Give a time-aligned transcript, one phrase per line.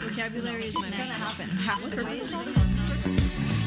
[0.00, 1.48] Vocabulary is gonna happen.
[1.48, 3.57] Has to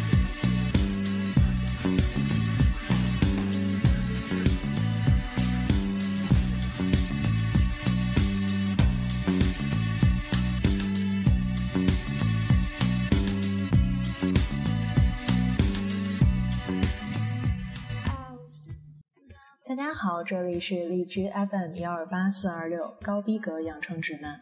[19.92, 24.40] 大家好，这里是荔枝 FM 幺二八四二六高逼格养成指南，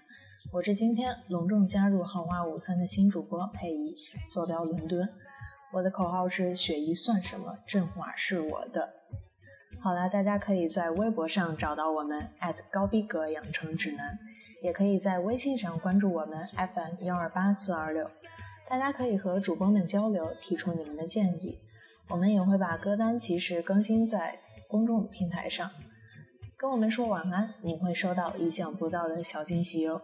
[0.52, 3.98] 我是今天隆重加入豪华午餐的新主播佩仪，
[4.32, 5.10] 坐标伦敦。
[5.74, 8.94] 我的口号是雪姨算什么，振华是我的。
[9.80, 12.30] 好啦，大家可以在微博上找到我们
[12.70, 14.20] 高逼格养成指南，
[14.62, 18.12] 也可以在微信上关注我们 FM 幺二八四二六。
[18.70, 21.58] 大家可以和主播们交流，提出你们的建议，
[22.08, 24.42] 我们也会把歌单及时更新在。
[24.70, 25.72] 公众平台上
[26.56, 30.00] 跟我们说晚安，你会收到意想不到的小惊喜哟。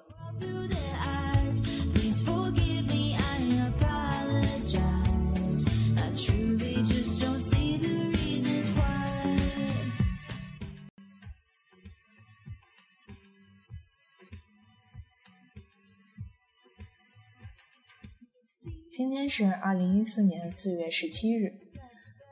[18.92, 21.65] 今天是二零一四年四月十七日。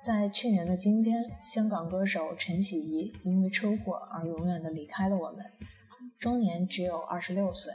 [0.06, 5.46] 在去年的今天，香港歌手陈绮怡因为车祸而永远的离开了我们，
[6.20, 7.72] 终年只有二十六岁。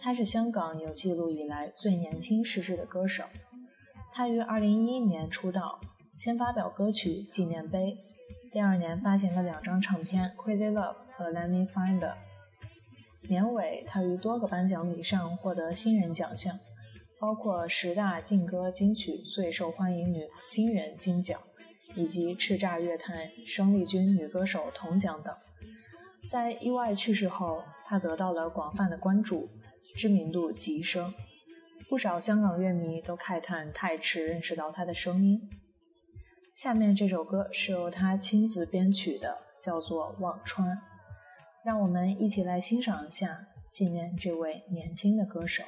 [0.00, 3.24] 她是香港有记录以来最年轻逝世的歌手。
[4.12, 5.80] 她于二零一一年出道，
[6.16, 7.98] 先发表歌曲《纪念碑》，
[8.52, 11.98] 第二年发行了两张唱片《Crazy Love》和《Let Me Find》。
[13.28, 16.60] 年尾，她于多个颁奖礼上获得新人奖项，
[17.18, 21.40] 包括十大劲歌金曲最受欢迎女新人金奖。
[21.98, 25.34] 以及叱咤乐坛生力军女歌手铜奖等，
[26.30, 29.48] 在意外去世后，她得到了广泛的关注，
[29.96, 31.12] 知名度急升，
[31.88, 35.50] 不少香港乐迷都慨叹太迟认识到她的声音。
[36.54, 40.76] 下面这首歌是由她亲自编曲的，叫做《忘川》，
[41.64, 45.64] 让我们一起来欣赏一下，纪念这位年轻的歌手。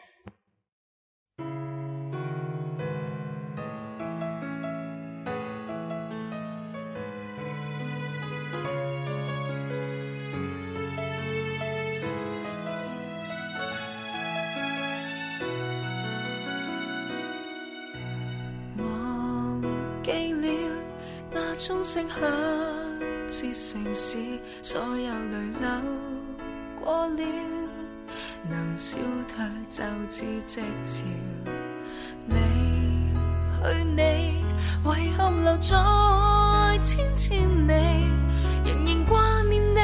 [21.61, 22.19] 钟声响，
[23.29, 24.17] 这城市
[24.63, 25.69] 所有泪流
[26.83, 27.23] 过了，
[28.49, 28.97] 能消
[29.29, 31.03] 退就似夕潮。
[32.25, 32.35] 你
[33.61, 34.01] 去你，
[34.87, 37.39] 遗憾留在千千
[37.69, 37.75] 里，
[38.65, 39.81] 仍然挂念你，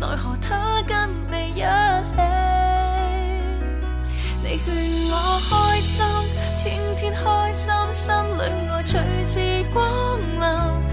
[0.00, 2.22] 奈何他跟你一起。
[4.42, 4.66] 你劝
[5.10, 5.12] 我
[5.50, 6.06] 开心，
[6.62, 8.40] 天天开心，心里
[8.70, 9.38] 爱随时
[9.74, 10.87] 光流。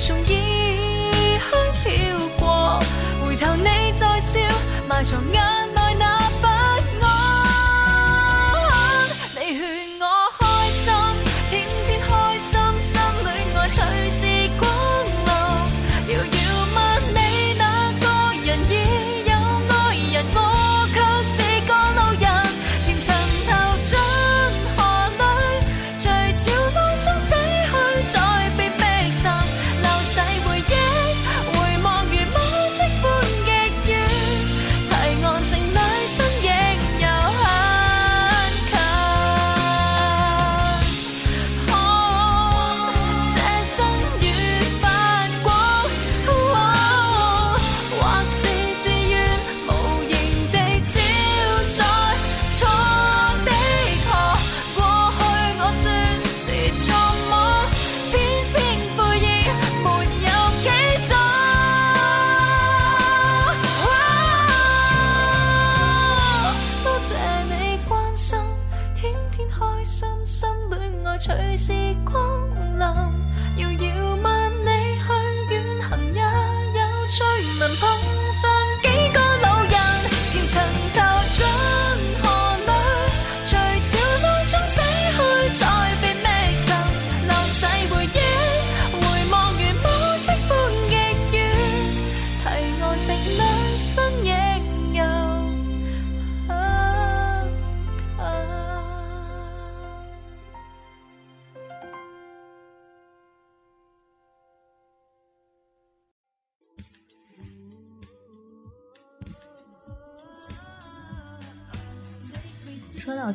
[0.00, 1.50] 从异乡
[1.82, 1.92] 飘
[2.38, 2.80] 过，
[3.20, 4.38] 回头你再笑，
[4.88, 5.20] 埋藏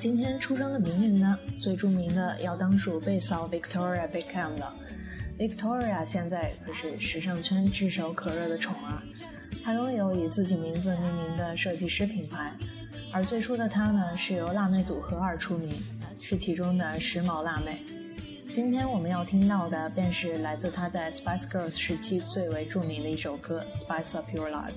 [0.03, 4.75] 今天出生的名人呢，最著名的要当属贝嫂 Victoria Beckham 了。
[5.39, 9.01] Victoria 现在可是时尚圈炙手可热的宠儿，
[9.63, 12.51] 她拥有以自己名字命名的设计师品牌，
[13.13, 15.73] 而最初的她呢是由辣妹组合而出名，
[16.19, 17.81] 是其中的时髦辣妹。
[18.51, 24.71] 今天我们要听到的便是来自她在 Spice Girls 时期最为著名的一首歌《Spice Up Your Life》。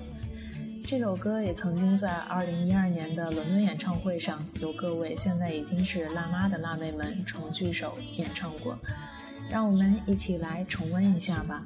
[0.89, 8.79] 这首歌也曾经在二零一二年的伦敦演唱会上，由各位现在已经是辣妈的辣妹们重聚首演唱过。
[9.49, 11.65] 让我们一起来重温一下吧。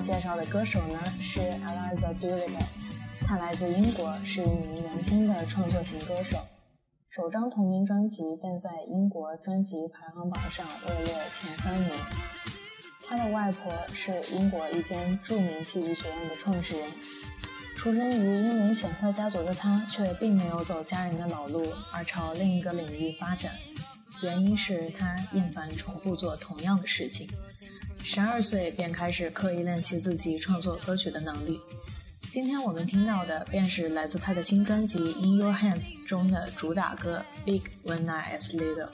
[0.00, 2.66] 介绍的歌手呢是 Eliza Doolittle，
[3.26, 6.38] 她来自英国，是一名年轻的创作型歌手，
[7.08, 11.90] 首张同名专辑便在英国专辑排行榜上位列前三名。
[13.08, 16.90] 她的外婆是英国一间著名戏剧学院的创始人，
[17.76, 23.52] 出身于英伦显赫家族的她却并没有走家人的老路，而朝另一个领域发展，
[24.22, 27.28] 原因是她厌烦重复做同样的事情。
[28.08, 31.60] 十二岁便开始刻意练习自己创作歌曲的能力。
[32.30, 38.88] 今天我们听到的便是来自他的新专辑 in your hands 中的主打歌 big when i as little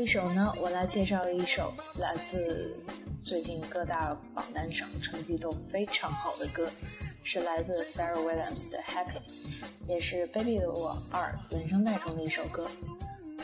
[0.00, 2.74] 一首呢，我来介绍一首来自
[3.22, 6.70] 最近各大榜单上成绩都非常好的歌，
[7.22, 9.18] 是来自 Pharrell Williams 的《Happy》，
[9.86, 12.66] 也是《Baby 的我二》原声带中的一首歌。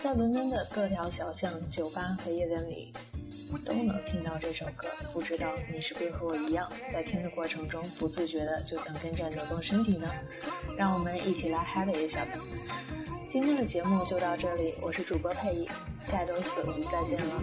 [0.02, 2.90] 在伦敦的各条小巷、酒吧和夜店里，
[3.62, 4.88] 都能听到这首歌。
[5.12, 10.10] 不知道你是不是和我一样，在听的过程中不自觉的就想跟着扭动身体呢？
[10.78, 12.32] 让我们一起来 happy 一下吧！
[13.28, 15.68] 今天的节目就到这里，我是主播佩仪，
[16.08, 17.42] 下周四我们再见了。